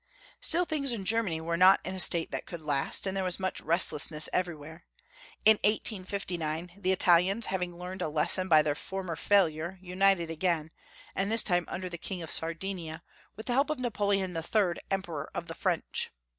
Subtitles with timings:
[0.39, 3.39] Still things in Germany were not in a state that could last, and there was
[3.39, 4.83] much restlessness every where.
[5.45, 10.71] In 1859 the Italians, having learned a lesson by their former failure, united again,
[11.13, 13.03] and this time under the King of Sardinia,
[13.35, 16.09] with the help of Napoleon III., Emperor of the French.